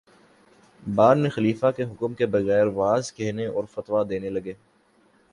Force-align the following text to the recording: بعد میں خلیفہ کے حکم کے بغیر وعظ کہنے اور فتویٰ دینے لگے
بعد 0.83 1.15
میں 1.15 1.29
خلیفہ 1.29 1.71
کے 1.77 1.83
حکم 1.83 2.13
کے 2.13 2.25
بغیر 2.25 2.67
وعظ 2.67 3.11
کہنے 3.13 3.45
اور 3.45 3.63
فتویٰ 3.71 4.03
دینے 4.09 4.29
لگے 4.29 4.53